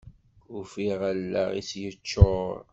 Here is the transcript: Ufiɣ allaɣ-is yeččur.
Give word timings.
Ufiɣ 0.57 0.99
allaɣ-is 1.11 1.71
yeččur. 1.81 2.57